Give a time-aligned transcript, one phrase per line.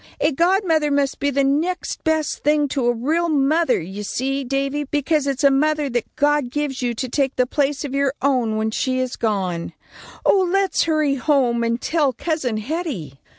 [0.19, 4.83] A godmother must be the next best thing to a real mother, you see, Davy,
[4.83, 8.55] because it's a mother that God gives you to take the place of your own,
[8.57, 9.73] when she is gone.
[10.25, 13.19] Oh, let's hurry home and tell Cousin Hetty."